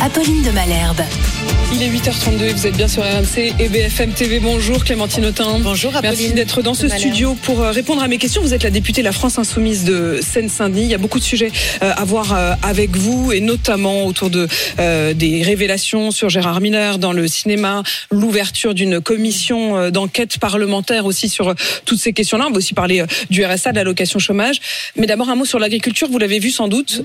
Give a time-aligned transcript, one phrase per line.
[0.00, 1.02] Apolline de Malherbe.
[1.70, 4.40] Il est 8h32 et vous êtes bien sur RMC et BFM TV.
[4.40, 5.58] Bonjour Clémentine Autain.
[5.58, 8.40] Bonjour Merci d'être dans ce studio pour euh, répondre à mes questions.
[8.40, 10.84] Vous êtes la députée de la France Insoumise de Seine-Saint-Denis.
[10.84, 11.52] Il y a beaucoup de sujets
[11.82, 14.48] euh, à voir euh, avec vous et notamment autour de
[14.78, 21.54] des révélations sur Gérard Miller dans le cinéma, l'ouverture d'une commission d'enquête parlementaire aussi sur
[21.84, 22.46] toutes ces questions-là.
[22.48, 24.60] On va aussi parler du RSA, de l'allocation chômage.
[24.96, 26.08] Mais d'abord un mot sur l'agriculture.
[26.10, 27.02] Vous l'avez vu sans doute,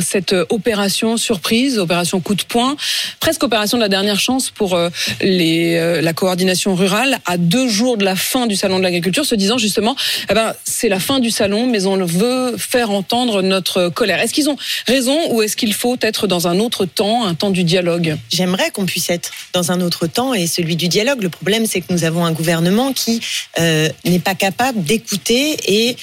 [0.00, 2.76] cette opération surprise, opération de poing,
[3.20, 4.88] presque opération de la dernière chance pour euh,
[5.22, 9.34] euh, la coordination rurale à deux jours de la fin du salon de l'agriculture, se
[9.34, 9.96] disant justement,
[10.28, 14.20] eh ben, c'est la fin du salon, mais on veut faire entendre notre colère.
[14.20, 17.50] Est-ce qu'ils ont raison ou est-ce qu'il faut être dans un autre temps, un temps
[17.50, 18.16] du dialogue?
[18.30, 21.22] J'aimerais qu'on puisse être dans un autre temps et celui du dialogue.
[21.22, 23.20] Le problème, c'est que nous avons un gouvernement qui
[23.58, 25.96] euh, n'est pas capable d'écouter et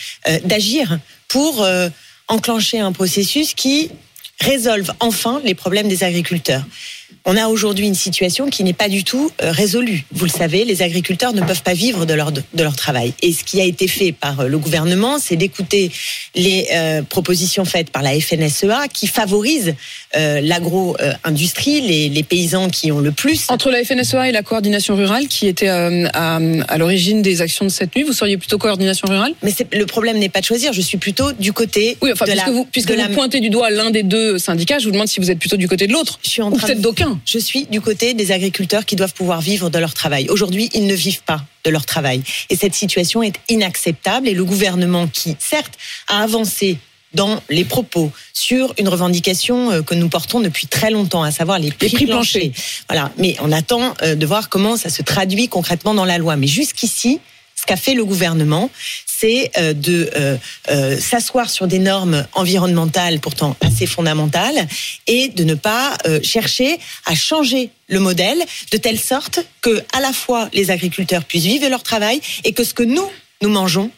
[0.43, 1.65] d'agir pour
[2.27, 3.89] enclencher un processus qui
[4.39, 6.63] résolve enfin les problèmes des agriculteurs
[7.25, 10.05] on a aujourd'hui une situation qui n'est pas du tout euh, résolue.
[10.11, 13.13] Vous le savez, les agriculteurs ne peuvent pas vivre de leur, de leur travail.
[13.21, 15.91] Et ce qui a été fait par euh, le gouvernement, c'est d'écouter
[16.35, 19.75] les euh, propositions faites par la FNSEA qui favorisent
[20.15, 23.45] l'agro-industrie, les, les, paysans qui ont le plus.
[23.49, 27.69] Entre la FNSEA et la coordination rurale qui était à, à l'origine des actions de
[27.69, 29.33] cette nuit, vous seriez plutôt coordination rurale?
[29.43, 32.31] Mais le problème n'est pas de choisir, je suis plutôt du côté oui, enfin, de
[32.31, 35.07] puisque la, vous, puisque vous pointez du doigt l'un des deux syndicats, je vous demande
[35.07, 36.19] si vous êtes plutôt du côté de l'autre.
[36.23, 36.67] Je suis en train
[37.25, 40.27] je suis du côté des agriculteurs qui doivent pouvoir vivre de leur travail.
[40.29, 42.23] Aujourd'hui, ils ne vivent pas de leur travail.
[42.49, 44.27] Et cette situation est inacceptable.
[44.27, 45.73] Et le gouvernement qui, certes,
[46.07, 46.77] a avancé
[47.13, 51.57] dans les propos sur une revendication euh, que nous portons depuis très longtemps, à savoir
[51.57, 52.51] les prix, planchers.
[52.89, 53.11] Voilà.
[53.17, 56.35] Mais on attend euh, de voir comment ça se traduit concrètement dans la loi.
[56.35, 57.19] Mais jusqu'ici,
[57.55, 58.69] ce qu'a fait le gouvernement,
[59.19, 60.37] c'est euh, de euh,
[60.69, 64.67] euh, s'asseoir sur des normes environnementales pourtant assez fondamentales
[65.07, 68.39] et de ne pas chercher à changer le modèle
[68.71, 72.51] de telle sorte que à la fois les agriculteurs puissent vivre de leur travail et
[72.51, 73.07] que ce que nous
[73.41, 73.91] nous mangeons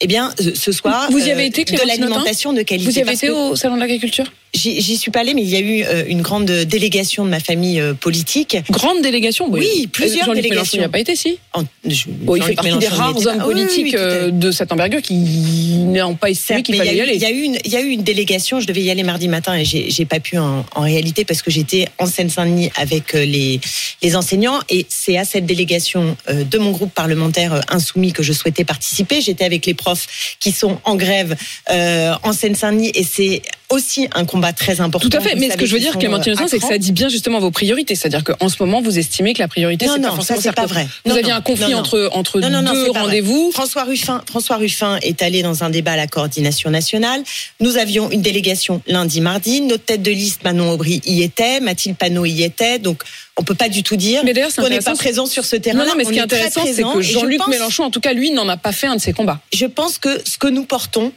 [0.00, 2.90] eh bien, ce soir, vous y avez été, de l'alimentation de qualité.
[2.90, 4.26] Vous y avez été au salon de l'agriculture?
[4.54, 7.38] J'y suis pas allée, mais il y a eu euh, une grande délégation de ma
[7.38, 8.56] famille euh, politique.
[8.70, 9.60] Grande délégation, oui.
[9.60, 10.78] Oui, plusieurs délégations.
[10.78, 11.38] Il n'y a pas été, si.
[11.84, 16.30] je, il fait partie des rares hommes politiques euh, de cette envergure qui n'ont pas
[16.30, 17.14] estimé qu'il fallait y, aller.
[17.14, 19.02] Il y, a eu une, il y a eu une délégation, je devais y aller
[19.02, 23.12] mardi matin et j'ai pas pu en, en, réalité parce que j'étais en Seine-Saint-Denis avec
[23.12, 23.60] les,
[24.02, 28.64] les enseignants et c'est à cette délégation de mon groupe parlementaire insoumis que je souhaitais
[28.64, 29.20] participer.
[29.20, 31.36] J'étais avec les profs qui sont en grève
[31.68, 35.08] en Seine-Saint-Denis et c'est aussi un combat très important.
[35.08, 36.92] Tout à fait, mais ce que je veux dire, Clémentine euh, c'est que ça dit
[36.92, 37.94] bien justement vos priorités.
[37.94, 40.66] C'est-à-dire qu'en ce moment, vous estimez que la priorité, c'est pas forcément ça, c'est pas
[40.66, 40.88] vrai.
[41.04, 43.50] Vous aviez un conflit entre, entre deux rendez-vous.
[43.52, 47.22] François Ruffin, François Ruffin est allé dans un débat à la coordination nationale.
[47.60, 49.60] Nous avions une délégation lundi, mardi.
[49.60, 51.60] Notre tête de liste, Manon Aubry, y était.
[51.60, 52.78] Mathilde Panot y était.
[52.78, 53.02] Donc,
[53.36, 54.22] on peut pas du tout dire
[54.56, 55.78] qu'on n'est pas présent sur ce terrain.
[55.78, 58.30] Non, non, mais ce qui est intéressant, c'est que Jean-Luc Mélenchon, en tout cas, lui,
[58.30, 59.40] n'en a pas fait un de ses combats.
[59.52, 61.12] Je pense que ce que nous portons,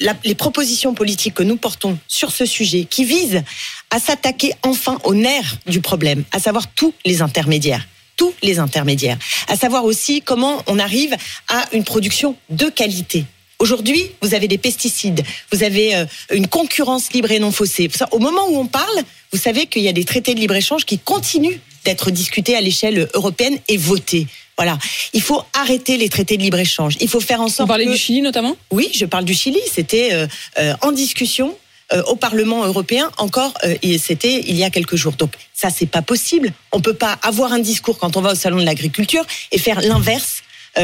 [0.00, 3.42] les propositions politiques que nous portons sur ce sujet, qui visent
[3.90, 7.86] à s'attaquer enfin au nerf du problème, à savoir tous les intermédiaires
[8.18, 9.16] tous les intermédiaires,
[9.46, 11.16] à savoir aussi comment on arrive
[11.46, 13.24] à une production de qualité.
[13.60, 17.88] Aujourd'hui, vous avez des pesticides, vous avez euh, une concurrence libre et non faussée.
[18.10, 20.98] Au moment où on parle, vous savez qu'il y a des traités de libre-échange qui
[20.98, 24.26] continuent d'être discutés à l'échelle européenne et votés.
[24.58, 24.76] Voilà.
[25.12, 26.96] Il faut arrêter les traités de libre-échange.
[27.00, 27.60] Il faut faire en sorte.
[27.60, 28.56] Vous parlez du Chili notamment?
[28.72, 29.60] Oui, je parle du Chili.
[29.72, 30.26] C'était euh,
[30.58, 31.56] euh, en discussion.
[31.94, 35.14] Euh, au Parlement européen encore et c'était il y a quelques jours.
[35.14, 36.52] Donc ça c'est pas possible.
[36.70, 39.80] On peut pas avoir un discours quand on va au salon de l'agriculture et faire
[39.80, 40.42] l'inverse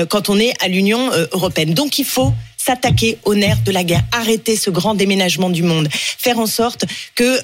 [0.09, 1.75] quand on est à l'Union européenne.
[1.75, 5.91] Donc il faut s'attaquer au nerf de la guerre, arrêter ce grand déménagement du monde,
[5.93, 7.39] faire en sorte que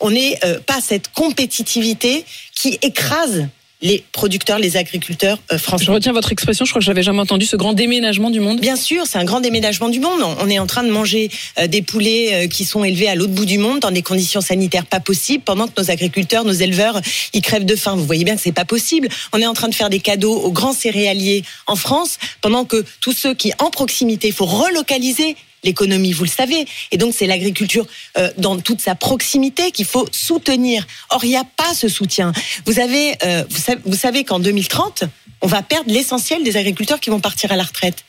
[0.00, 0.36] on n'ait
[0.66, 3.46] pas cette compétitivité qui écrase
[3.84, 5.84] les producteurs, les agriculteurs euh, français.
[5.84, 8.40] Je retiens votre expression, je crois que je l'avais jamais entendu, ce grand déménagement du
[8.40, 8.58] monde.
[8.58, 10.20] Bien sûr, c'est un grand déménagement du monde.
[10.40, 13.34] On est en train de manger euh, des poulets euh, qui sont élevés à l'autre
[13.34, 17.00] bout du monde dans des conditions sanitaires pas possibles, pendant que nos agriculteurs, nos éleveurs,
[17.34, 17.94] ils crèvent de faim.
[17.94, 19.08] Vous voyez bien que c'est pas possible.
[19.34, 22.84] On est en train de faire des cadeaux aux grands céréaliers en France, pendant que
[23.00, 26.66] tous ceux qui, en proximité, il faut relocaliser l'économie, vous le savez.
[26.92, 27.86] Et donc, c'est l'agriculture
[28.18, 30.86] euh, dans toute sa proximité qu'il faut soutenir.
[31.10, 32.32] Or, il n'y a pas ce soutien.
[32.66, 35.04] Vous, avez, euh, vous savez, vous savez qu'en 2030,
[35.40, 38.04] on va perdre l'essentiel des agriculteurs qui vont partir à la retraite.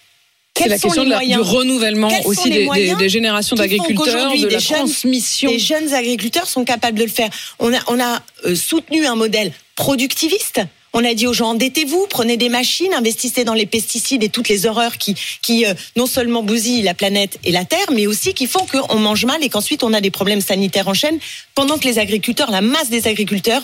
[0.57, 4.31] C'est la question de la, du renouvellement Quels aussi des, des, moyens des générations d'agriculteurs,
[4.31, 5.51] de des la jeunes- transmission.
[5.51, 7.29] Les jeunes agriculteurs sont capables de le faire.
[7.59, 10.61] On a, on a euh, soutenu un modèle productiviste.
[10.97, 14.47] On a dit aux gens endettez-vous, prenez des machines, investissez dans les pesticides et toutes
[14.47, 18.33] les horreurs qui, qui euh, non seulement bousillent la planète et la terre, mais aussi
[18.33, 21.19] qui font qu'on mange mal et qu'ensuite on a des problèmes sanitaires en chaîne,
[21.53, 23.61] pendant que les agriculteurs, la masse des agriculteurs,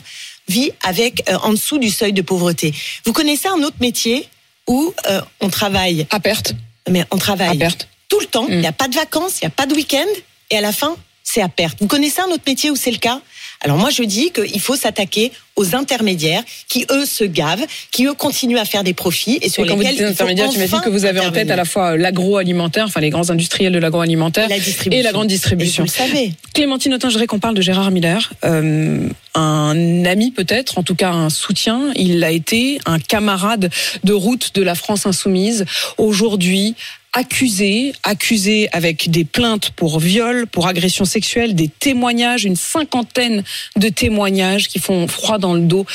[0.49, 2.73] vit avec euh, en dessous du seuil de pauvreté.
[3.05, 4.27] Vous connaissez un autre métier
[4.67, 6.53] où euh, on travaille, À perte,
[6.89, 7.87] mais on à travaille perte.
[8.09, 8.45] tout le temps.
[8.49, 8.59] Il Mm.
[8.59, 10.05] n'y a pas de vacances, il n'y a pas de week-end.
[10.49, 11.77] Et à la fin, c'est à perte.
[11.79, 13.21] Vous connaissez un autre métier où c'est le cas?
[13.63, 18.13] Alors moi, je dis qu'il faut s'attaquer aux intermédiaires qui, eux, se gavent, qui, eux,
[18.13, 20.49] continuent à faire des profits et sur Et quand vous lesquels dites il faut intermédiaire,
[20.49, 23.29] tu m'as dit que vous avez en tête à la fois l'agroalimentaire, enfin les grands
[23.29, 25.83] industriels de l'agroalimentaire, la et la grande distribution.
[25.83, 26.33] Et vous le savez.
[26.53, 30.95] Clémentine Autain, je voudrais qu'on parle de Gérard Miller, euh, un ami peut-être, en tout
[30.95, 31.91] cas un soutien.
[31.95, 33.69] Il a été un camarade
[34.03, 35.65] de route de la France insoumise.
[35.97, 36.75] Aujourd'hui,
[37.13, 43.43] accusé, accusé avec des plaintes pour viol, pour agression sexuelle, des témoignages, une cinquantaine
[43.75, 45.85] de témoignages qui font froid dans le dos.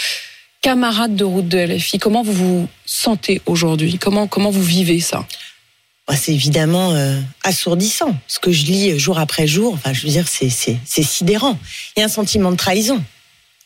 [0.61, 3.99] Camarade de route de LFI, comment vous vous sentez aujourd'hui?
[3.99, 5.27] Comment comment vous vivez ça?
[6.15, 8.17] C'est évidemment euh, assourdissant.
[8.29, 11.59] Ce que je lis jour après jour, enfin, je veux dire, c'est sidérant.
[11.97, 13.03] Il y a un sentiment de trahison.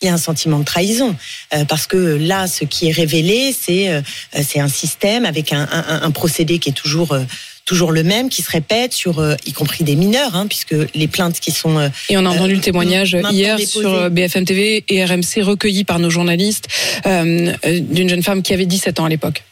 [0.02, 1.14] Il y a un sentiment de trahison
[1.54, 4.00] Euh, parce que là, ce qui est révélé, c'est euh,
[4.42, 7.24] c'est un système avec un, un, un procédé qui est toujours euh,
[7.66, 11.06] toujours le même, qui se répète sur, euh, y compris des mineurs, hein, puisque les
[11.06, 13.80] plaintes qui sont euh, Et on a entendu Euh, le témoignage hier déposé.
[13.80, 16.66] sur BFM TV et RMC recueilli par nos journalistes
[17.06, 19.44] euh, euh, d'une jeune femme qui avait 17 ans à l'époque.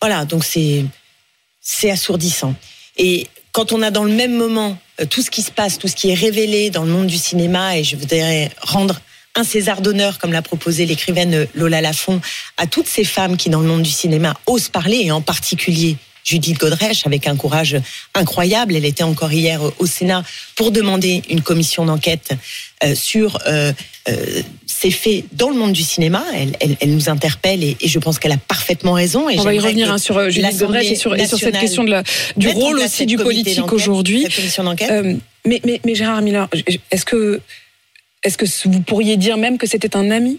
[0.00, 0.84] Voilà, donc c'est
[1.60, 2.54] c'est assourdissant.
[2.98, 5.88] Et quand on a dans le même moment euh, tout ce qui se passe, tout
[5.88, 9.00] ce qui est révélé dans le monde du cinéma, et je voudrais rendre
[9.36, 12.20] un César d'honneur, comme l'a proposé l'écrivaine Lola Lafont,
[12.56, 15.96] à toutes ces femmes qui, dans le monde du cinéma, osent parler, et en particulier
[16.24, 17.76] Judith Godrèche, avec un courage
[18.14, 18.74] incroyable.
[18.76, 20.22] Elle était encore hier au Sénat
[20.56, 22.30] pour demander une commission d'enquête
[22.82, 23.72] euh, sur euh,
[24.08, 26.24] euh, ces faits dans le monde du cinéma.
[26.34, 29.28] Elle, elle, elle nous interpelle et, et je pense qu'elle a parfaitement raison.
[29.28, 31.58] Et On va y revenir hein, sur euh, Judith Godrèche et sur, et sur cette
[31.58, 32.02] question de la,
[32.36, 34.26] du rôle aussi du politique aujourd'hui.
[34.90, 35.14] Euh,
[35.46, 36.48] mais, mais, mais Gérard Miller,
[36.90, 37.40] est-ce que,
[38.24, 40.38] est-ce que vous pourriez dire même que c'était un ami?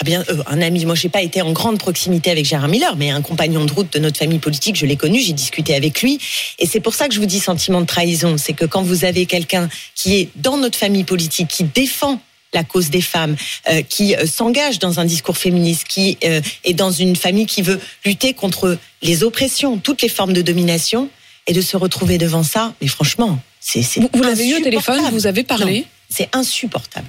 [0.00, 2.96] Ah bien, euh, un ami, moi, j'ai pas été en grande proximité avec Gérard Miller,
[2.96, 6.02] mais un compagnon de route de notre famille politique, je l'ai connu, j'ai discuté avec
[6.02, 6.18] lui.
[6.58, 8.36] Et c'est pour ça que je vous dis sentiment de trahison.
[8.36, 12.20] C'est que quand vous avez quelqu'un qui est dans notre famille politique, qui défend
[12.52, 13.36] la cause des femmes,
[13.68, 17.62] euh, qui euh, s'engage dans un discours féministe, qui euh, est dans une famille qui
[17.62, 21.10] veut lutter contre les oppressions, toutes les formes de domination,
[21.46, 24.60] et de se retrouver devant ça, mais franchement, c'est c'est Vous, vous l'avez eu au
[24.60, 25.80] téléphone, vous avez parlé?
[25.80, 27.08] Non, C'est insupportable.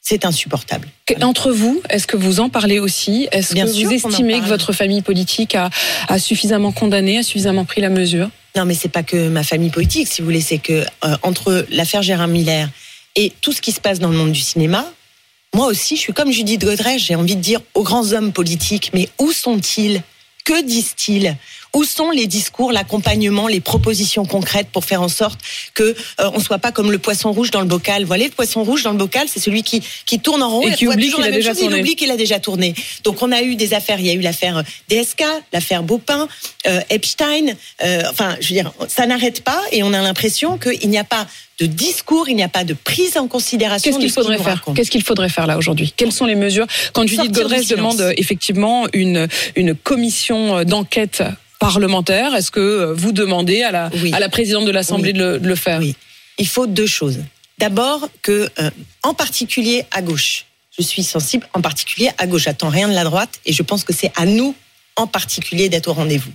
[0.00, 0.88] C'est insupportable.
[1.22, 5.00] Entre vous, est-ce que vous en parlez aussi Est-ce que vous estimez que votre famille
[5.00, 5.70] politique a,
[6.08, 9.70] a suffisamment condamné, a suffisamment pris la mesure Non, mais c'est pas que ma famille
[9.70, 12.68] politique, si vous voulez, c'est que euh, entre l'affaire Gérard Miller
[13.16, 14.84] et tout ce qui se passe dans le monde du cinéma,
[15.54, 18.90] moi aussi, je suis comme Judith Godrèche, j'ai envie de dire aux grands hommes politiques,
[18.92, 20.02] mais où sont-ils?
[20.44, 21.36] Que disent-ils?
[21.74, 25.40] Où sont les discours, l'accompagnement, les propositions concrètes pour faire en sorte
[25.74, 28.02] que euh, on soit pas comme le poisson rouge dans le bocal?
[28.02, 30.62] Vous voyez, le poisson rouge dans le bocal, c'est celui qui qui tourne en rond
[30.62, 31.76] Et qui voit oublie qu'il a déjà chose, tourné.
[31.76, 32.74] Il oublie qu'il a déjà tourné.
[33.02, 33.98] Donc on a eu des affaires.
[33.98, 36.28] Il y a eu l'affaire DSK, l'affaire Baupin,
[36.66, 37.54] euh, Epstein.
[37.82, 41.04] euh, enfin, je veux dire, ça n'arrête pas et on a l'impression qu'il n'y a
[41.04, 41.26] pas
[41.60, 43.90] de discours, il n'y a pas de prise en considération.
[43.90, 44.64] Qu'est-ce de qu'il faudrait faire?
[44.74, 45.92] Qu'est-ce qu'il faudrait faire là aujourd'hui?
[45.96, 46.66] Quelles sont les mesures?
[46.92, 51.22] Quand Judith Godrèche demande euh, effectivement une, une commission euh, d'enquête
[51.68, 54.12] parlementaire, est-ce que euh, vous demandez à la, Oui.
[54.12, 55.18] à la présidente de l'Assemblée Oui.
[55.18, 55.78] de, le, de le faire?
[55.80, 55.94] Oui.
[56.38, 57.20] Il faut deux choses.
[57.58, 58.70] D'abord que, euh,
[59.02, 60.44] en particulier à gauche,
[60.76, 62.44] je suis sensible en particulier à gauche.
[62.44, 64.54] J'attends rien de la droite et je pense que c'est à nous
[64.96, 66.32] en particulier d'être au rendez-vous.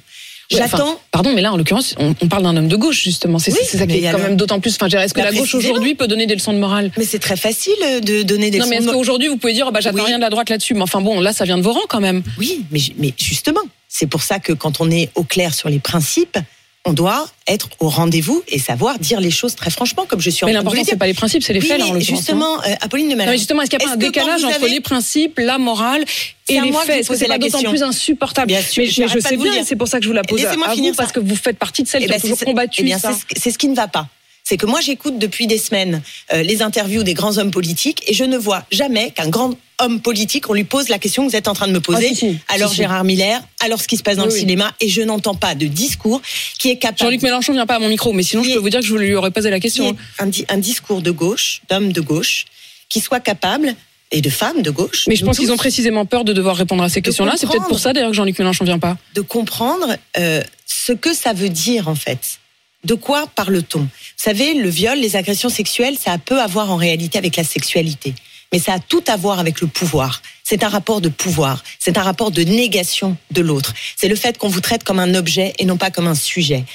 [0.51, 0.99] Ouais, enfin, J'attends.
[1.11, 3.37] pardon, mais là, en l'occurrence, on, on parle d'un homme de gauche, justement.
[3.37, 4.75] C'est Oui, ça qui mais est quand alors- même d'autant plus.
[4.81, 6.91] Enfin, est-ce que la gauche aujourd'hui peut donner des leçons de morale?
[6.97, 9.53] Mais c'est très facile de donner des Non, mais leçons est-ce de- qu'aujourd'hui, vous pouvez
[9.53, 10.05] dire, oh, bah, j'attends Oui.
[10.07, 10.73] rien de la droite là-dessus?
[10.73, 12.23] Mais enfin, bon, là, ça vient de vos rangs quand même.
[12.39, 15.79] Oui, mais, mais justement, c'est pour ça que quand on est au clair sur les
[15.79, 16.37] principes,
[16.86, 20.45] on doit être au rendez-vous et savoir dire les choses très franchement, comme je suis
[20.45, 21.83] Mais en train de vous l'important, c'est pas les principes, c'est les Oui, faits, là,
[21.86, 22.15] mais en l'occurrence, hein.
[22.17, 24.69] justement, euh, Apolline de mais justement, est-ce qu'il n'y a pas un décalage entre avez-
[24.69, 26.05] les principes, la morale
[26.48, 26.89] et à les faits?
[27.01, 28.48] Est-ce que c'est pas d'autant plus insupportable?
[28.48, 30.43] Bien sûr, Mais je, sais bien, c'est pour ça que je vous la pose à
[30.45, 31.15] Laissez-moi à finir vous, parce ça.
[31.15, 32.98] que vous faites partie de celles Eh qui ben, ont toujours c'est- combattu eh bien,
[32.98, 33.12] ça.
[33.38, 34.07] C'est ce qui ne va pas.
[34.45, 36.01] C'est que moi, j'écoute depuis des semaines
[36.33, 40.01] euh, les interviews des grands hommes politiques et je ne vois jamais qu'un grand homme
[40.01, 42.07] politique, on lui pose la question que vous êtes en train de me poser.
[42.12, 42.38] Ah, si, si.
[42.48, 42.81] Alors Si, si.
[42.81, 44.39] Gérard Miller, alors ce qui se passe dans Oui, le oui.
[44.41, 46.21] cinéma, et je n'entends pas de discours
[46.57, 47.00] qui est capable.
[47.00, 48.95] Jean-Luc Mélenchon vient pas à mon micro, mais sinon, je peux vous dire que je
[48.95, 49.89] lui aurais posé la question.
[49.89, 52.45] est un, di- un discours de gauche, d'homme de gauche,
[52.89, 53.75] qui soit capable,
[54.12, 55.05] et de femmes de gauche.
[55.07, 57.36] Mais je pense qu'ils ont précisément peur de devoir répondre à ces questions-là.
[57.38, 58.98] C'est peut-être pour ça d'ailleurs que Jean-Luc Mélenchon vient pas.
[59.13, 62.39] de comprendre euh, ce que ça veut dire en fait.
[62.86, 63.81] De quoi parle-t-on?
[63.81, 67.36] Vous savez, le viol, les agressions sexuelles, ça a peu à voir en réalité avec
[67.36, 68.15] la sexualité.
[68.51, 70.21] Mais ça a tout à voir avec le pouvoir.
[70.43, 71.63] C'est un rapport de pouvoir.
[71.77, 73.73] C'est un rapport de négation de l'autre.
[73.95, 76.65] C'est le fait qu'on vous traite comme un objet et non pas comme un sujet.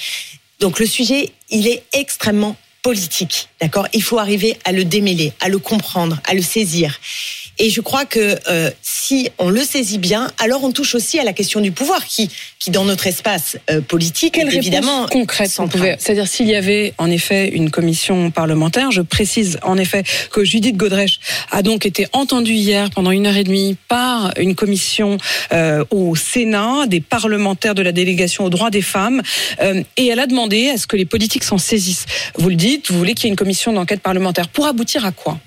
[0.61, 3.89] Donc le sujet, il est extrêmement politique, d'accord?
[3.93, 7.01] Il faut arriver à le démêler, à le comprendre, à le saisir.
[7.59, 11.25] Et je crois que euh, si on le saisit bien, alors on touche aussi à
[11.25, 15.51] la question du pouvoir, qui, qui dans notre espace euh, politique, Quelle est évidemment concrète
[15.99, 20.77] C'est-à-dire s'il y avait en effet une commission parlementaire, je précise en effet que Judith
[20.77, 21.21] Godrèche
[21.51, 25.19] a donc été entendue hier pendant une heure et demie par une commission
[25.53, 29.23] euh, au Sénat, des parlementaires de la délégation aux droits des femmes,
[29.61, 32.07] euh, et elle a demandé à ce que les politiques s'en saisissent.
[32.37, 34.49] Vous le dites, vous voulez qu'il y ait une commission d'enquête parlementaire.
[34.49, 35.39] Pour aboutir à quoi?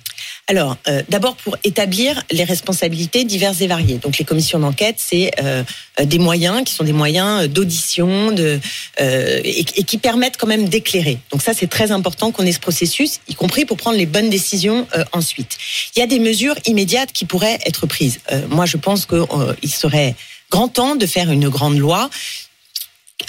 [0.50, 3.98] Alors, euh, d'abord pour établir les responsabilités diverses et variées.
[3.98, 5.62] Donc, les commissions d'enquête, c'est euh,
[6.00, 8.58] euh, des moyens qui sont des moyens d'audition, de
[9.02, 11.18] euh, et, et qui permettent quand même d'éclairer.
[11.32, 14.30] Donc ça, c'est très important qu'on ait ce processus, y compris pour prendre les bonnes
[14.30, 15.58] décisions euh, ensuite.
[15.96, 18.20] Il y a des mesures immédiates qui pourraient être prises.
[18.32, 20.16] Euh, moi, je pense qu'il serait
[20.50, 22.10] grand temps de faire une grande loi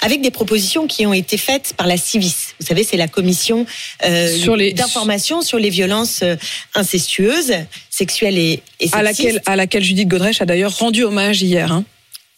[0.01, 2.53] avec des propositions qui ont été faites par la CIVIS.
[2.59, 3.65] Vous savez, c'est la commission
[4.05, 6.35] euh, les- d'information sur les violences euh,
[6.75, 7.53] incestueuses,
[7.89, 11.71] sexuelles et, et à laquelle, à laquelle Judith Godrèche a d'ailleurs rendu hommage hier.
[11.71, 11.83] hein.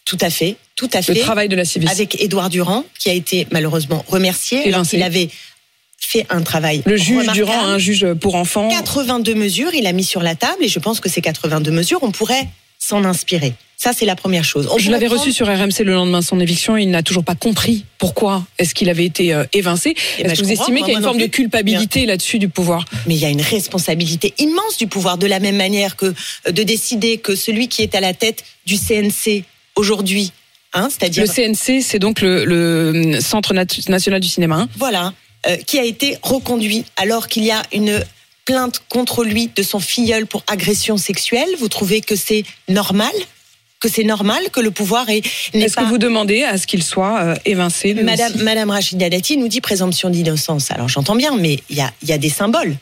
[0.04, 1.20] Tout à fait, tout à Le fait.
[1.20, 1.88] travail de la CIVIS.
[1.88, 4.66] Avec Édouard Durand, qui a été malheureusement remercié.
[4.72, 5.28] alors qu'il avait
[5.98, 7.26] fait un travail Le juge.
[7.32, 8.68] Durand, un juge pour enfants.
[8.68, 12.00] 82 mesures, il a mis sur la table, et je pense que ces 82 mesures,
[12.02, 12.48] on pourrait
[12.80, 13.54] s'en inspirer.
[13.82, 14.68] Ça, c'est la première chose.
[14.70, 17.02] On Je l'avais prendre- reçu sur RMC le lendemain de son éviction et il n'a
[17.02, 19.94] toujours pas compris pourquoi est-ce qu'il avait été euh, évincé.
[20.18, 22.48] Eh ben, Est-ce que vous estimez qu'il y a une forme de culpabilité là-dessus du
[22.48, 22.84] pouvoir?
[23.08, 26.06] Mais il y a une responsabilité immense du pouvoir, de la même manière que
[26.46, 29.42] euh, de décider que celui qui est à la tête du CNC
[29.74, 30.30] aujourd'hui,
[30.74, 34.56] hein, c'est-à-dire Le CNC, c'est donc le, le Centre nat- national du cinéma.
[34.60, 34.68] hein?
[34.76, 35.12] voilà,
[35.48, 38.00] euh, qui a été reconduit alors qu'il y a une
[38.44, 41.48] plainte contre lui de son filleul pour agression sexuelle.
[41.58, 43.10] Vous trouvez que c'est normal?
[43.82, 45.22] Que c'est normal que le pouvoir est
[45.52, 49.36] Est-ce pas que vous demandez à ce qu'il soit euh, évincé Madame, Madame Rachida Dati
[49.36, 50.70] nous dit présomption d'innocence.
[50.70, 52.76] Alors j'entends bien, mais il y a, il y a des symboles.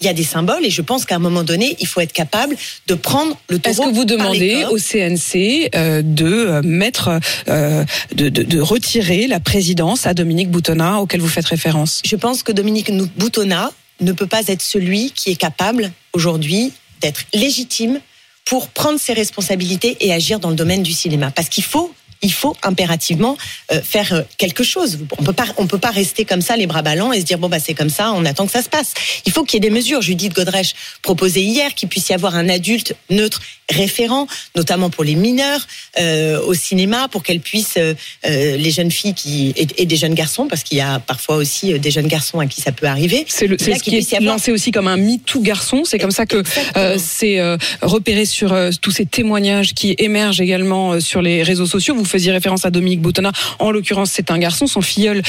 [0.00, 2.12] Il y a des symboles et je pense qu'à un moment donné, il faut être
[2.12, 2.56] capable
[2.88, 7.84] de prendre le taureau Est-ce que vous demandez au CNC euh, de euh, mettre, euh,
[8.12, 12.02] de, de- de retirer la présidence à Dominique Boutonnat auquel vous faites référence?
[12.04, 13.70] Je pense que Dominique Boutonnat
[14.00, 18.00] ne peut pas être celui qui est capable aujourd'hui d'être légitime
[18.44, 21.30] pour prendre ses responsabilités et agir dans le domaine du cinéma.
[21.30, 23.36] Parce qu'il faut, il faut impérativement
[23.72, 25.00] euh, faire euh, quelque chose.
[25.18, 27.38] On peut pas, on peut pas rester comme ça les bras ballants et se dire
[27.38, 28.94] bon bah c'est comme ça, on attend que ça se passe.
[29.26, 30.02] Il faut qu'il y ait des mesures.
[30.02, 35.16] Judith Godrèche proposait hier qu'il puisse y avoir un adulte neutre référent, notamment pour les
[35.16, 35.66] mineurs
[35.98, 37.94] euh, au cinéma, pour qu'elles puissent euh,
[38.26, 41.36] euh, les jeunes filles qui et, et des jeunes garçons, parce qu'il y a parfois
[41.36, 43.24] aussi des jeunes garçons à qui ça peut arriver.
[43.28, 45.82] C'est ce qui y est avoir- lancé aussi comme un MeToo garçon.
[45.84, 46.42] C'est comme ça que
[46.76, 47.40] euh, c'est
[47.82, 51.94] repéré sur tous ces témoignages qui émergent également sur les réseaux sociaux.
[51.94, 53.32] Vous faisiez référence à Dominique Boutonnat.
[53.58, 55.22] En l'occurrence, c'est un garçon, son filleul,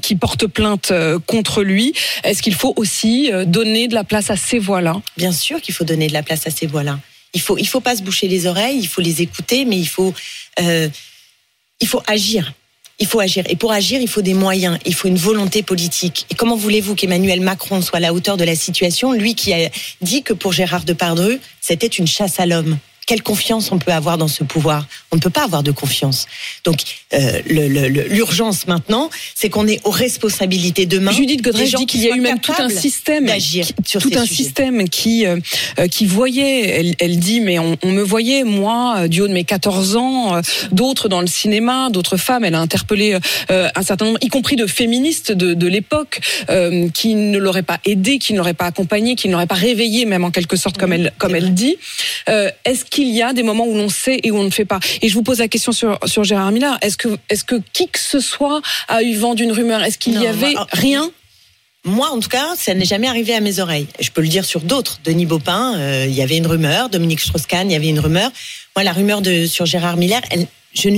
[0.00, 0.92] qui porte plainte
[1.26, 1.92] contre lui.
[2.24, 5.00] Est-ce qu'il faut aussi donner de la place à ces voix-là?
[5.16, 6.98] Bien sûr qu'il faut donner de la place à ces voix-là.
[7.34, 9.88] Il faut, il faut pas se boucher les oreilles, il faut les écouter, mais il
[9.88, 10.12] faut,
[10.60, 10.88] euh,
[11.80, 12.52] il faut agir.
[12.98, 13.44] Il faut agir.
[13.48, 16.26] Et pour agir, il faut des moyens, il faut une volonté politique.
[16.30, 19.70] Et comment voulez-vous qu'Emmanuel Macron soit à la hauteur de la situation, lui qui a
[20.02, 24.16] dit que pour Gérard Depardieu, c'était une chasse à l'homme quelle confiance on peut avoir
[24.16, 24.86] dans ce pouvoir?
[25.12, 26.26] On ne peut pas avoir de confiance.
[26.64, 26.80] Donc
[27.12, 31.12] euh, l'urgence maintenant, c'est qu'on est aux responsabilités demain.
[31.12, 34.08] Judith Godrèche dit qui qu'il y a eu même tout un système, qui- sur tout
[34.16, 34.34] un sujets.
[34.44, 35.36] système qui euh,
[35.90, 36.70] qui voyait.
[36.80, 39.96] Elle, elle dit mais on, on me voyait moi euh, du haut de mes 14
[39.96, 40.40] ans, euh,
[40.70, 42.44] d'autres dans le cinéma, d'autres femmes.
[42.44, 43.18] Elle a interpellé
[43.50, 46.20] un certain nombre, y compris de féministes de, de l'époque,
[46.94, 50.04] qui ne l'auraient pas aidé, qui ne l'auraient pas accompagné, qui ne l'auraient pas réveillé
[50.06, 51.76] même en quelque sorte comme elle comme elle dit.
[52.26, 54.80] Est-ce qu'il y a des moments où l'on sait et où on ne fait pas?
[55.02, 56.78] Et je vous pose la question sur, sur Gérard Miller.
[56.80, 59.82] Est-ce que, est-ce que qui que ce soit a eu vent d'une rumeur?
[59.82, 61.10] Est-ce qu'il y avait moi, rien?
[61.84, 63.88] Moi, en tout cas, ça n'est jamais arrivé à mes oreilles.
[63.98, 65.00] Je peux le dire sur d'autres.
[65.04, 66.88] Denis Baupin, euh, il y avait une rumeur.
[66.88, 68.30] Dominique Strauss-Kahn, il y avait une rumeur.
[68.76, 70.88] Moi, la rumeur de sur Gérard Miller, elle, je,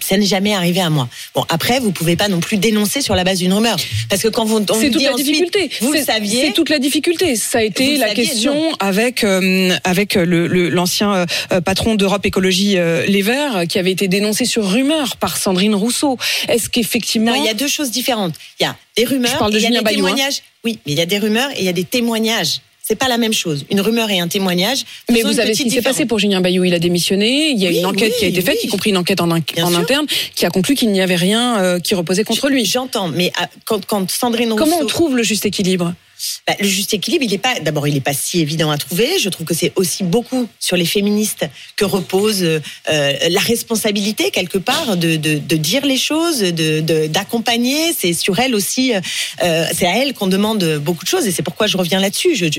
[0.00, 1.08] ça n'est jamais arrivé à moi.
[1.34, 3.76] Bon, après, vous pouvez pas non plus dénoncer sur la base d'une rumeur,
[4.08, 5.70] parce que quand vous, on C'est toute dit la ensuite, difficulté.
[5.80, 6.46] vous le saviez.
[6.46, 7.36] C'est toute la difficulté.
[7.36, 11.94] Ça a été la saviez, question avec euh, avec le- le- l'ancien euh, euh, patron
[11.94, 16.16] d'Europe Écologie euh, Les Verts euh, qui avait été dénoncé sur rumeur par Sandrine Rousseau.
[16.48, 18.34] Est-ce qu'effectivement Non, il y a deux choses différentes.
[18.60, 19.90] Il y a des rumeurs, Je parle de et il y a des hein.
[19.94, 20.42] témoignages.
[20.64, 22.60] Oui, mais il y a des rumeurs et il y a des témoignages.
[22.88, 23.66] C'est pas la même chose.
[23.70, 24.86] Une rumeur et un témoignage.
[25.10, 26.64] Mais vous une avez ce qui s'est passé pour Julien Bayou.
[26.64, 27.50] Il a démissionné.
[27.50, 29.20] Il y a Oui, une enquête qui a oui, été faite, y compris une enquête
[29.20, 32.64] en, interne, qui a conclu qu'il n'y avait rien euh, qui reposait contre lui.
[32.64, 34.64] J'entends, mais ah, quand, quand Sandrine Rousseau.
[34.64, 35.92] Comment on trouve le juste équilibre?
[36.46, 37.60] Bah, le juste équilibre, il est pas.
[37.60, 39.18] D'abord, il n'est pas si évident à trouver.
[39.18, 41.46] Je trouve que c'est aussi beaucoup sur les féministes
[41.76, 45.16] que repose euh, la responsabilité quelque part de,
[45.56, 47.92] dire les choses, d'accompagner.
[47.92, 48.94] c'est sur elle aussi.
[48.94, 49.00] euh,
[49.42, 52.50] euh, c'est à elle qu'on demande beaucoup de choses et c'est pourquoi je reviens là-dessus.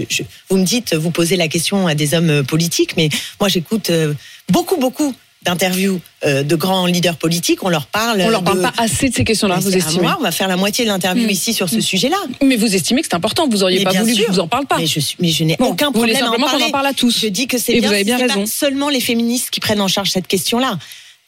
[0.50, 4.14] Vous me dites, vous posez la question à des hommes politiques, mais moi j'écoute euh,
[4.50, 7.64] beaucoup beaucoup d'interviews euh, de grands leaders politiques.
[7.64, 8.22] On leur parle.
[8.22, 10.48] On leur parle de- pas assez de ces questions-là, vous estimez moi, on va faire
[10.50, 11.30] la moitié de l'interview Mm.
[11.30, 12.18] ici sur ce sujet-là.
[12.44, 13.48] Mais vous estimez que c'est important.
[13.48, 14.78] Vous auriez Mais pas voulu que je vous en parle pas.
[14.78, 16.88] Mais je, suis- mais je n'ai Bon, aucun vous problème en simplement qu'on en parle
[16.88, 17.20] à tous.
[17.22, 17.88] Je dis que c'est bien.
[17.88, 18.42] vous avez bien raison.
[18.42, 20.78] Pas seulement les féministes qui prennent en charge cette question-là.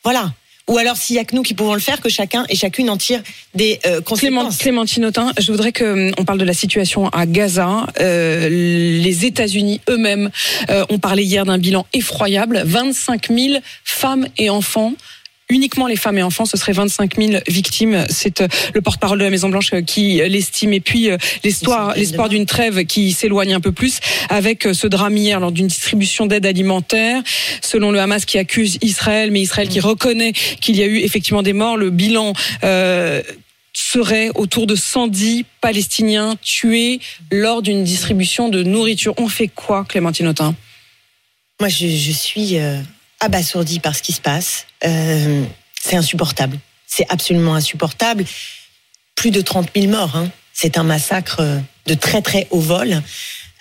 [0.03, 0.33] Voilà.
[0.71, 2.89] Ou alors, s'il y a que nous qui pouvons le faire, que chacun et chacune
[2.89, 3.21] en tire
[3.53, 4.57] des euh, conséquences.
[4.57, 7.87] Clémentine Autain, je voudrais que on parle de la situation à Gaza.
[7.99, 10.31] Euh, les États-Unis eux-mêmes
[10.69, 14.93] euh, ont parlé hier d'un bilan effroyable 25 000 femmes et enfants.
[15.51, 18.05] Uniquement les femmes et enfants, ce serait 25 000 victimes.
[18.09, 20.71] C'est euh, le porte-parole de la Maison Blanche euh, qui euh, l'estime.
[20.71, 21.09] Et puis
[21.43, 21.93] l'espoir,
[22.29, 26.45] d'une trêve qui s'éloigne un peu plus avec ce drame hier lors d'une distribution d'aide
[26.45, 27.21] alimentaire.
[27.61, 31.43] Selon le Hamas qui accuse Israël, mais Israël qui reconnaît qu'il y a eu effectivement
[31.43, 31.75] des morts.
[31.75, 33.21] Le bilan euh,
[33.73, 36.99] serait autour de 110 Palestiniens tués
[37.31, 39.13] lors d'une distribution de nourriture.
[39.17, 40.55] On fait quoi, Clémentine Autain?
[41.59, 42.77] Moi, je, je suis euh,
[43.21, 44.65] abasourdie par ce qui se passe.
[44.85, 45.43] Euh,
[45.81, 46.59] c'est insupportable.
[46.85, 48.25] C'est absolument insupportable.
[49.15, 50.15] Plus de 30 000 morts.
[50.15, 50.29] hein.
[50.53, 53.01] C'est un massacre euh, de très très haut vol,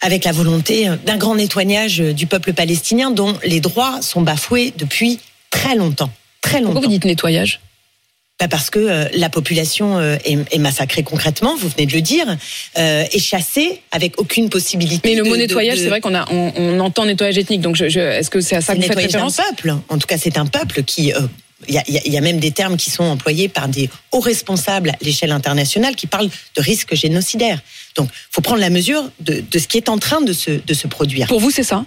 [0.00, 4.22] avec la volonté euh, d'un grand nettoyage euh, du peuple palestinien, dont les droits sont
[4.22, 6.10] bafoués depuis très longtemps.
[6.42, 6.72] Très longtemps.
[6.72, 7.60] Pourquoi vous dites nettoyage?
[8.40, 12.00] Bah, parce que euh, la population euh, est, est massacrée concrètement, vous venez de le
[12.00, 12.24] dire,
[12.78, 15.10] euh, est chassée avec aucune possibilité.
[15.10, 17.60] Mais le de- mot nettoyage, de- c'est vrai qu'on a, on, on entend nettoyage ethnique.
[17.60, 19.36] Donc, je, je- est-ce que c'est à ça que vous faites référence?
[19.36, 19.74] peuple.
[19.90, 21.12] En tout cas, c'est un peuple qui.
[21.68, 24.20] Il y, a, il y il même des termes qui sont employés par des hauts
[24.20, 27.60] responsables à l'échelle internationale qui parlent de risque génocidaire.
[27.96, 30.72] Donc, faut prendre la mesure de, de ce qui est en train de se, de
[30.72, 31.26] se produire.
[31.26, 31.84] Pour vous, c'est ça?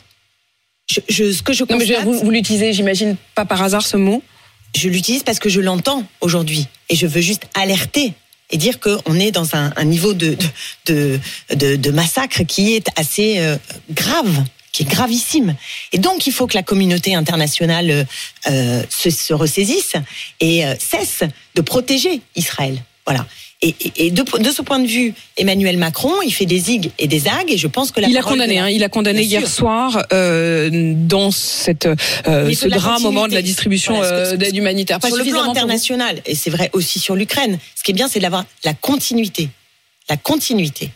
[0.92, 3.64] Je, je- ce que je Non, mais je constate, vous, vous l'utilisez, j'imagine, pas par
[3.64, 4.22] hasard ce mot?
[4.76, 8.14] Je l'utilise parce que je l'entends aujourd'hui et je veux juste alerter
[8.50, 10.38] et dire qu'on est dans un, niveau de,
[10.86, 11.20] de,
[11.56, 13.58] de, de massacre qui est assez euh,
[13.90, 15.56] grave qui est gravissime.
[15.92, 18.08] Et donc, il faut que la communauté internationale
[18.50, 19.94] euh, se, se ressaisisse
[20.42, 21.24] et euh, cesse
[21.56, 22.84] de protéger Israël.
[23.06, 23.26] Voilà.
[23.66, 26.92] Et, et- et de, de ce point de vue, Emmanuel Macron, il fait des zigs
[27.00, 28.90] et des zags, et je pense que la Il a condamné, la- hein, il a
[28.90, 29.50] condamné hier sûr.
[29.50, 35.00] soir euh, dans cette, euh, ce drame moment de la distribution Voilà, euh, d'aide humanitaire.
[35.00, 38.10] Pas sur le plan international, et c'est vrai aussi sur l'Ukraine, ce qui est bien,
[38.10, 39.50] c'est d'avoir la continuité.
[40.10, 40.90] La continuité.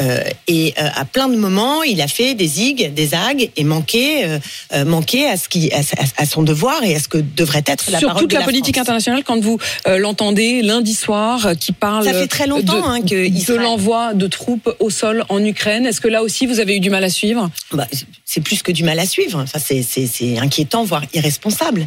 [0.00, 3.64] Euh, et euh, à plein de moments, il a fait des zigs, des zags, et
[3.64, 4.24] manqué,
[4.72, 7.98] euh, manqué à, ce qui, à, son devoir et à ce que devrait être la
[7.98, 8.82] sur parole toute de la, la politique France.
[8.82, 13.28] internationale quand vous l'entendez lundi soir qui parle Ça fait très longtemps, de, hein, que
[13.52, 15.86] de l'envoi de troupes au sol en Ukraine.
[15.86, 17.50] Est-ce que là aussi vous avez eu du mal à suivre?
[17.72, 17.86] Bah,
[18.24, 19.40] c'est plus que du mal à suivre.
[19.40, 21.86] Enfin, c'est- inquiétant, voire irresponsable.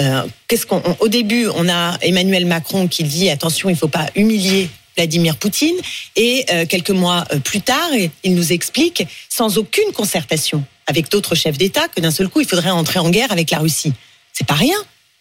[0.00, 3.78] Euh, Qu'est-ce qu'on on- Au début, on a Emmanuel Macron qui dit attention, il ne
[3.78, 5.76] faut pas humilier Vladimir Poutine.
[6.16, 7.90] Et euh, quelques mois euh, plus tard,
[8.24, 12.46] il nous explique, sans aucune concertation avec d'autres chefs d'État, que d'un seul coup, il
[12.46, 13.92] faudrait entrer en guerre avec la Russie.
[14.32, 14.76] C'est pas rien.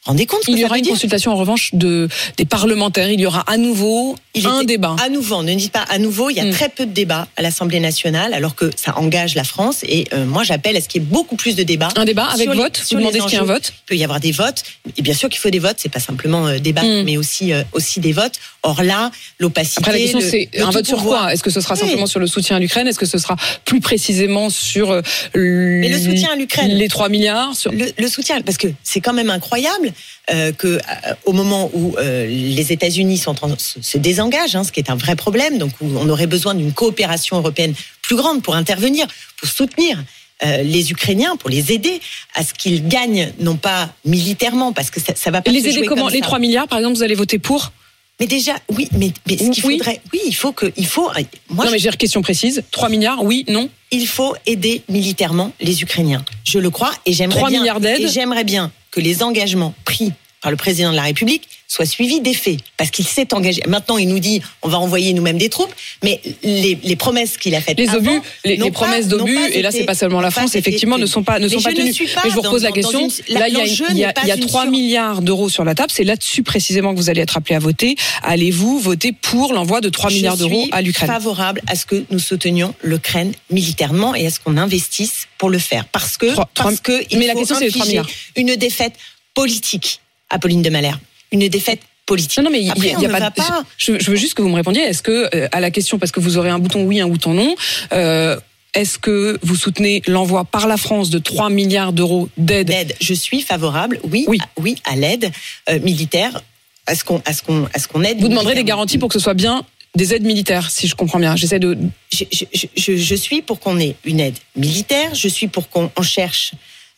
[0.05, 3.09] Rendez compte Il y aura une dire consultation en revanche de des parlementaires.
[3.09, 4.95] Il y aura à nouveau Il un débat.
[5.03, 6.51] À nouveau, ne dites pas à nouveau, il y a Mm.
[6.51, 9.77] très peu de débats à l'Assemblée nationale, alors que ça engage la France.
[9.83, 11.89] Et euh, moi, j'appelle à ce qu'il y ait beaucoup plus de débats.
[11.95, 12.81] Un débat avec les- vote?
[12.91, 13.73] Vous demandez ce qu'il y a un vote?
[13.73, 14.63] Il peut y avoir des votes.
[14.97, 15.77] Et bien sûr qu'il faut des votes.
[15.79, 17.03] C'est pas simplement euh, débattre, Mm.
[17.03, 18.35] mais aussi euh, aussi des votes.
[18.61, 19.79] Or là, l'opacité.
[19.79, 21.33] Après la question c'est un vote sur quoi?
[21.33, 21.79] Est-ce que ce sera Oui.
[21.81, 22.87] simplement sur le soutien à l'Ukraine?
[22.87, 25.01] Est-ce que ce sera plus précisément sur euh,
[25.35, 26.71] mais le soutien à l'Ukraine.
[26.71, 27.71] les 3 milliards sur...
[27.71, 29.93] le, le soutien, parce que c'est quand même incroyable
[30.34, 30.79] euh, que euh,
[31.25, 34.89] au moment où euh, les États-Unis sont en- se, se désengagent, hein, ce qui est
[34.89, 39.08] un vrai problème, donc où on aurait besoin d'une coopération européenne plus grande pour intervenir,
[39.38, 40.03] pour soutenir
[40.45, 42.01] euh, les Ukrainiens, pour les aider
[42.34, 45.67] à ce qu'ils gagnent, non pas militairement, parce que ça, ça va pas Les se
[45.67, 46.25] aider jouer comment comme Les ça.
[46.25, 47.71] 3 milliards, par exemple, vous allez voter pour?
[48.19, 49.77] Mais déjà, oui, mais, mais ce qu'il Oui.
[49.77, 51.10] faudrait, oui, il faut que, il faut,
[51.49, 52.63] moi, Non, mais j'ai une question précise.
[52.71, 53.69] 3 milliards, oui, non?
[53.91, 56.23] Il faut aider militairement les Ukrainiens.
[56.45, 57.99] Je le crois et j'aimerais 3 bien, milliards d'aides.
[58.01, 60.13] et j'aimerais bien que les engagements pris
[60.45, 63.63] par le président de la République soient suivis des faits, parce qu'il s'est engagé.
[63.67, 67.55] Maintenant, il nous dit on va envoyer nous-mêmes des troupes, mais les, les promesses qu'il
[67.55, 69.95] a faites Les avant obus, les, n'ont les pas- promesses d'obus, et là c'est pas
[69.95, 71.12] seulement la France, effectivement, ne tenues.
[71.12, 72.71] sont pas ne Mais sont je pas suis pas Mais je vous dans- repose la
[72.71, 72.99] question.
[73.27, 74.62] une- Là, il y a, il y a, n'est pas il y a une 3
[74.62, 75.91] sur- milliards d'euros sur la table.
[75.91, 77.95] C'est là-dessus précisément que vous allez être appelé à voter.
[78.21, 81.88] Allez-vous voter pour l'envoi de 3 milliards Je d'euros suis à l'Ukraine favorable à ce
[81.88, 85.86] que nous soutenions l'Ukraine militairement et à ce qu'on investisse pour le faire.
[85.86, 87.88] Parce que, Trois- trois- parce que il mais la faut question, c'est 3
[88.36, 88.93] une défaite
[89.34, 90.99] politique à Pauline de Malherbe.
[91.31, 92.38] Une défaite politique.
[92.38, 93.19] Non, non, mais il y a- y pas.
[93.29, 93.63] de- pas.
[93.77, 94.83] Je, je veux juste que vous me répondiez.
[94.83, 97.33] Est-ce que euh, à la question, parce que vous aurez un bouton oui, un bouton
[97.33, 97.55] non.
[97.93, 98.38] euh,
[98.73, 102.67] est-ce que vous soutenez l'envoi par la France de 3 milliards d'euros d'aide?
[102.67, 104.38] D'aide, je suis favorable, oui, Oui.
[104.41, 105.31] à, oui, à l'aide
[105.69, 106.41] euh, militaire,
[106.85, 108.19] à ce qu'on, qu'on, aide.
[108.19, 109.63] Vous demanderez des garanties pour que ce soit bien
[109.95, 111.38] des aides militaires, si je comprends bien.
[111.38, 111.77] J'essaie de.
[112.13, 115.89] je, je- je- je suis pour qu'on ait une aide militaire, je suis pour qu'on
[115.95, 116.51] on cherche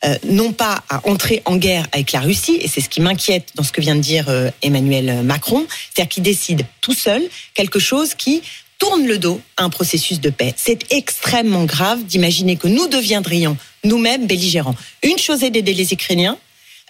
[0.05, 3.49] euh, non pas à entrer en guerre avec la Russie, et c'est ce qui m'inquiète
[3.55, 7.79] dans ce que vient de dire euh, Emmanuel Macron, c'est-à-dire qu'il décide tout seul quelque
[7.79, 8.41] chose qui
[8.77, 10.53] tourne le dos à un processus de paix.
[10.55, 14.75] C'est extrêmement grave d'imaginer que nous deviendrions nous-mêmes belligérants.
[15.03, 16.37] Une chose est d'aider les Ukrainiens,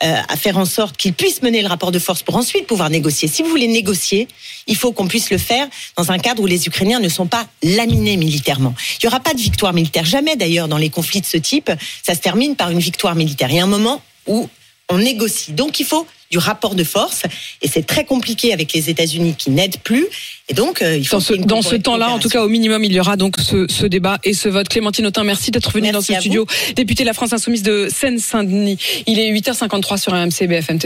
[0.02, 3.28] à faire en sorte qu'ils puissent mener le rapport de force pour ensuite pouvoir négocier.
[3.28, 4.28] Si vous voulez négocier,
[4.68, 7.48] il faut qu'on puisse le faire dans un cadre où les Ukrainiens ne sont pas
[7.64, 8.76] laminés militairement.
[9.02, 10.06] Il n'y aura pas de victoire militaire.
[10.06, 11.72] Jamais d'ailleurs dans les conflits de ce type,
[12.04, 13.50] ça se termine par une victoire militaire.
[13.50, 14.48] Il y a un moment où
[14.90, 15.54] on négocie.
[15.54, 17.24] Donc il faut du rapport de force
[17.62, 20.08] et c'est très compliqué avec les États-Unis qui n'aident plus.
[20.50, 22.84] Et donc euh, il faut Dans ce, dans ce temps-là, en tout cas, au minimum,
[22.84, 24.70] il y aura donc ce, ce débat et ce vote.
[24.70, 26.46] Clémentine Autain, merci d'être venue Merci dans ce studio.
[26.76, 28.78] Députée de la France Insoumise de Seine-Saint-Denis.
[29.08, 30.76] Il est 8h53 sur RMC BFM.